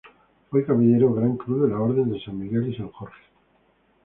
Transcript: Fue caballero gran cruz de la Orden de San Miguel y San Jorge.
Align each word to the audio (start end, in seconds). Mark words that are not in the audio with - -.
Fue 0.49 0.65
caballero 0.65 1.13
gran 1.13 1.37
cruz 1.37 1.61
de 1.61 1.67
la 1.69 1.79
Orden 1.79 2.09
de 2.09 2.19
San 2.25 2.35
Miguel 2.39 2.69
y 2.73 2.75
San 2.75 2.89
Jorge. 2.89 3.21